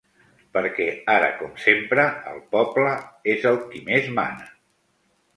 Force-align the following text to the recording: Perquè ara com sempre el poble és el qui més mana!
Perquè 0.57 0.85
ara 1.15 1.25
com 1.41 1.51
sempre 1.65 2.05
el 2.31 2.39
poble 2.55 2.93
és 3.35 3.45
el 3.51 3.59
qui 3.67 3.83
més 3.91 4.09
mana! 4.21 4.49